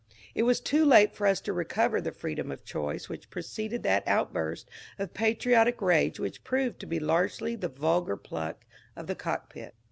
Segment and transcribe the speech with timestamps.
[0.33, 4.01] It was too late for us to recover the freedom of choice which preceded that
[4.07, 9.75] outburst of patriotic rage which proved to be largely the vulgar pluck of the cockpit.